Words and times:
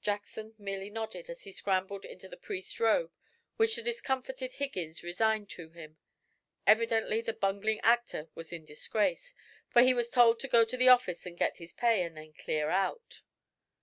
Jackson 0.00 0.54
merely 0.56 0.88
nodded 0.88 1.28
as 1.28 1.42
he 1.42 1.52
scrambled 1.52 2.06
into 2.06 2.30
the 2.30 2.38
priest's 2.38 2.80
robe 2.80 3.12
which 3.58 3.76
the 3.76 3.82
discomfited 3.82 4.54
Higgins 4.54 5.02
resigned 5.02 5.50
to 5.50 5.68
him. 5.68 5.98
Evidently 6.66 7.20
the 7.20 7.34
bungling 7.34 7.80
actor 7.80 8.30
was 8.34 8.54
in 8.54 8.64
disgrace, 8.64 9.34
for 9.68 9.82
he 9.82 9.92
was 9.92 10.10
told 10.10 10.40
to 10.40 10.48
go 10.48 10.64
to 10.64 10.78
the 10.78 10.88
office 10.88 11.26
and 11.26 11.36
get 11.36 11.58
his 11.58 11.74
pay 11.74 12.02
and 12.04 12.16
then 12.16 12.32
"clear 12.32 12.70
out." 12.70 13.20